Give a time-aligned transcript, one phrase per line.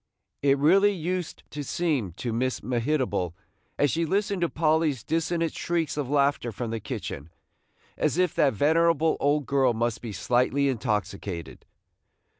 [0.41, 3.35] It really used to seem to Miss Mehitable,
[3.77, 7.29] as she listened to Polly's dissonant shrieks of laughter from the kitchen,
[7.99, 11.67] as if that venerable old girl must be slightly intoxicated.